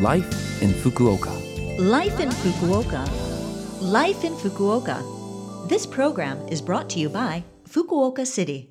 [0.00, 1.30] Life in Fukuoka.
[1.78, 3.08] Life in Fukuoka.
[3.80, 5.68] Life in Fukuoka.
[5.68, 8.68] This program is brought to you by Fukuoka City.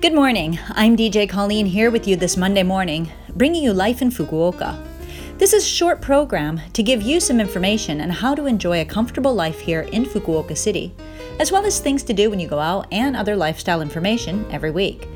[0.00, 0.58] Good morning.
[0.70, 4.82] I'm DJ Colleen here with you this Monday morning, bringing you Life in Fukuoka.
[5.36, 8.86] This is a short program to give you some information on how to enjoy a
[8.86, 10.94] comfortable life here in Fukuoka City,
[11.38, 14.70] as well as things to do when you go out and other lifestyle information every
[14.70, 15.06] week.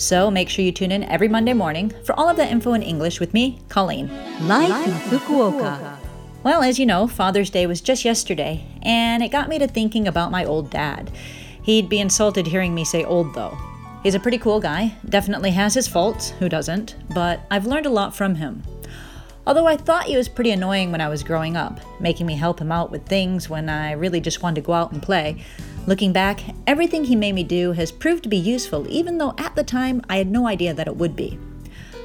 [0.00, 2.82] So make sure you tune in every Monday morning for all of the info in
[2.82, 4.08] English with me, Colleen.
[4.48, 5.98] Life in Fukuoka.
[6.42, 10.08] Well, as you know, Father's Day was just yesterday, and it got me to thinking
[10.08, 11.10] about my old dad.
[11.62, 13.58] He'd be insulted hearing me say old, though.
[14.02, 17.90] He's a pretty cool guy, definitely has his faults, who doesn't, but I've learned a
[17.90, 18.62] lot from him.
[19.46, 22.58] Although I thought he was pretty annoying when I was growing up, making me help
[22.58, 25.44] him out with things when I really just wanted to go out and play,
[25.86, 29.56] Looking back, everything he made me do has proved to be useful, even though at
[29.56, 31.38] the time I had no idea that it would be.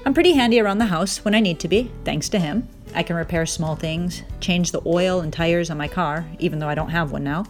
[0.06, 2.68] I'm pretty handy around the house when I need to be, thanks to him.
[2.96, 6.70] I can repair small things, change the oil and tires on my car, even though
[6.70, 7.46] I don't have one now,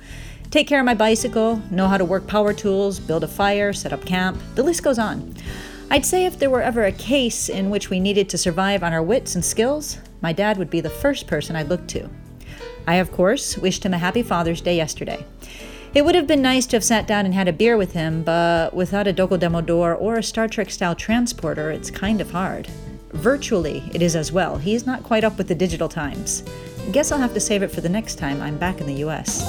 [0.50, 3.94] take care of my bicycle, know how to work power tools, build a fire, set
[3.94, 5.36] up camp, the list goes on.
[5.92, 8.94] I'd say if there were ever a case in which we needed to survive on
[8.94, 12.10] our wits and skills, my dad would be the first person I'd look to.
[12.88, 15.24] I, of course, wished him a happy Father's Day yesterday.
[15.96, 18.22] It would have been nice to have sat down and had a beer with him,
[18.22, 22.68] but without a Dokodemo door or a Star Trek style transporter, it's kind of hard.
[23.14, 24.58] Virtually, it is as well.
[24.58, 26.44] He's not quite up with the digital times.
[26.92, 29.42] Guess I'll have to save it for the next time I'm back in the US.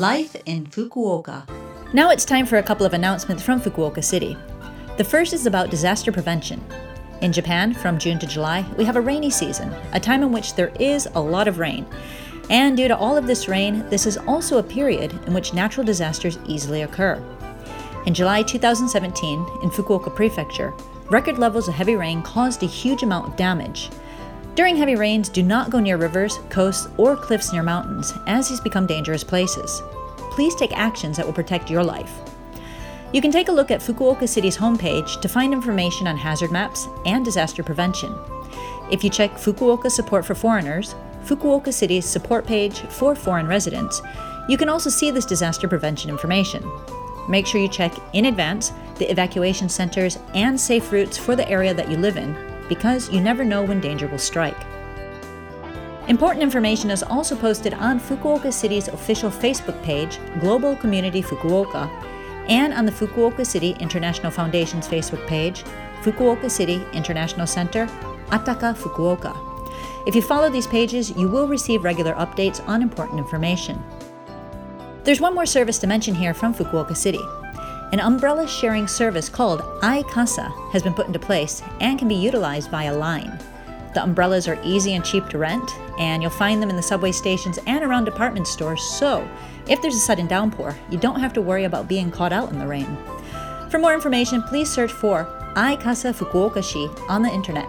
[0.00, 1.46] Life in Fukuoka.
[1.92, 4.38] Now it's time for a couple of announcements from Fukuoka City.
[4.96, 6.64] The first is about disaster prevention.
[7.20, 10.54] In Japan, from June to July, we have a rainy season, a time in which
[10.54, 11.86] there is a lot of rain.
[12.48, 15.84] And due to all of this rain, this is also a period in which natural
[15.84, 17.22] disasters easily occur.
[18.06, 20.72] In July 2017, in Fukuoka Prefecture,
[21.10, 23.90] record levels of heavy rain caused a huge amount of damage.
[24.54, 28.60] During heavy rains, do not go near rivers, coasts, or cliffs near mountains, as these
[28.60, 29.82] become dangerous places.
[30.30, 32.12] Please take actions that will protect your life.
[33.12, 36.86] You can take a look at Fukuoka City's homepage to find information on hazard maps
[37.04, 38.14] and disaster prevention.
[38.90, 40.94] If you check Fukuoka Support for Foreigners,
[41.26, 44.00] Fukuoka City's support page for foreign residents,
[44.48, 46.64] you can also see this disaster prevention information.
[47.28, 51.74] Make sure you check in advance the evacuation centers and safe routes for the area
[51.74, 52.36] that you live in,
[52.68, 54.56] because you never know when danger will strike.
[56.06, 61.90] Important information is also posted on Fukuoka City's official Facebook page, Global Community Fukuoka,
[62.48, 65.64] and on the Fukuoka City International Foundation's Facebook page,
[66.02, 67.86] Fukuoka City International Center,
[68.28, 69.55] Ataka Fukuoka.
[70.06, 73.82] If you follow these pages, you will receive regular updates on important information.
[75.02, 77.20] There's one more service to mention here from Fukuoka City.
[77.92, 82.70] An umbrella sharing service called iKasa has been put into place and can be utilized
[82.70, 83.36] via line.
[83.94, 87.10] The umbrellas are easy and cheap to rent, and you'll find them in the subway
[87.10, 89.28] stations and around department stores, so
[89.68, 92.60] if there's a sudden downpour, you don't have to worry about being caught out in
[92.60, 92.96] the rain.
[93.70, 95.24] For more information, please search for
[95.54, 97.66] iKasa Fukuokashi on the internet.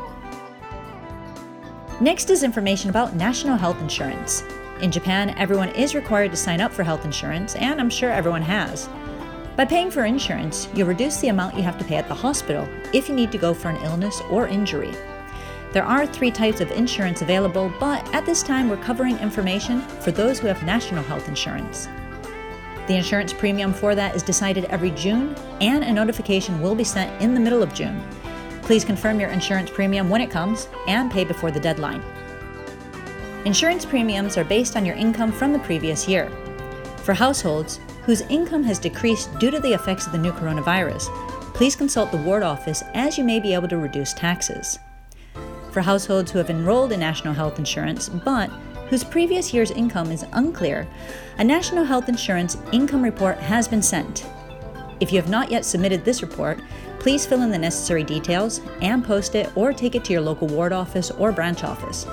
[1.99, 4.43] Next is information about national health insurance.
[4.81, 8.43] In Japan, everyone is required to sign up for health insurance, and I'm sure everyone
[8.43, 8.87] has.
[9.55, 12.69] By paying for insurance, you'll reduce the amount you have to pay at the hospital
[12.93, 14.93] if you need to go for an illness or injury.
[15.73, 20.11] There are three types of insurance available, but at this time we're covering information for
[20.11, 21.87] those who have national health insurance.
[22.85, 27.19] The insurance premium for that is decided every June, and a notification will be sent
[27.23, 28.07] in the middle of June.
[28.67, 32.03] Please confirm your insurance premium when it comes and pay before the deadline.
[33.45, 36.29] Insurance premiums are based on your income from the previous year.
[36.97, 41.05] For households whose income has decreased due to the effects of the new coronavirus,
[41.53, 44.77] please consult the ward office as you may be able to reduce taxes.
[45.71, 48.49] For households who have enrolled in national health insurance but
[48.89, 50.85] whose previous year's income is unclear,
[51.37, 54.25] a national health insurance income report has been sent.
[54.99, 56.59] If you have not yet submitted this report,
[56.99, 60.47] Please fill in the necessary details and post it or take it to your local
[60.47, 62.05] ward office or branch office.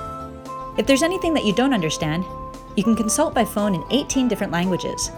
[0.77, 2.23] If there's anything that you don't understand,
[2.75, 5.11] you can consult by phone in 18 different languages.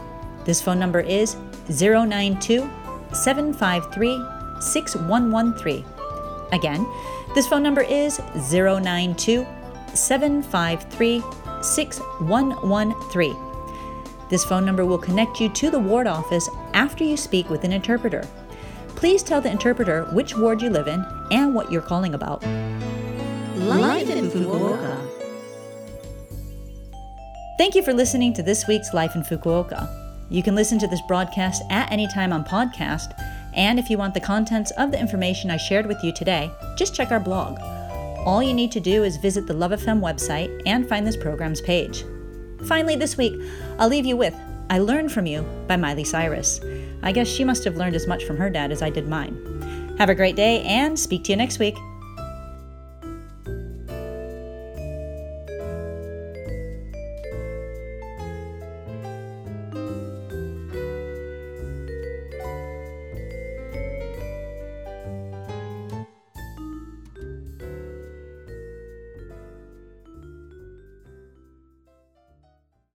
[0.46, 1.36] This phone number is
[1.70, 2.68] 092
[3.14, 4.26] 753
[4.60, 5.86] 6113.
[6.54, 6.88] Again,
[7.36, 8.20] this phone number is
[8.52, 9.46] 092
[9.94, 11.24] 753
[11.62, 13.47] 6113.
[14.30, 17.72] This phone number will connect you to the ward office after you speak with an
[17.72, 18.28] interpreter.
[18.90, 22.44] Please tell the interpreter which ward you live in and what you're calling about.
[23.56, 24.98] Life in Fukuoka.
[27.58, 29.88] Thank you for listening to this week's Life in Fukuoka.
[30.30, 33.14] You can listen to this broadcast at any time on podcast,
[33.54, 36.94] And if you want the contents of the information I shared with you today, just
[36.94, 37.60] check our blog.
[38.26, 41.62] All you need to do is visit the Love FM website and find this program's
[41.62, 42.04] page.
[42.66, 43.40] Finally, this week,
[43.80, 44.36] I'll leave you with
[44.70, 46.60] I Learned From You by Miley Cyrus.
[47.02, 49.96] I guess she must have learned as much from her dad as I did mine.
[49.98, 51.76] Have a great day and speak to you next week.